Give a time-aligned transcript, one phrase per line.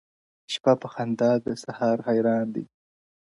[0.53, 2.65] شپه په خندا ده، سهار حیران دی،